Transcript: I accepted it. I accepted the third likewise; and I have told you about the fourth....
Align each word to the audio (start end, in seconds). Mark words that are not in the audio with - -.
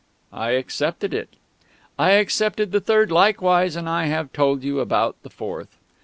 I 0.33 0.53
accepted 0.53 1.13
it. 1.13 1.35
I 1.99 2.13
accepted 2.13 2.71
the 2.71 2.79
third 2.79 3.11
likewise; 3.11 3.75
and 3.75 3.87
I 3.87 4.07
have 4.07 4.33
told 4.33 4.63
you 4.63 4.79
about 4.79 5.15
the 5.21 5.29
fourth.... 5.29 5.77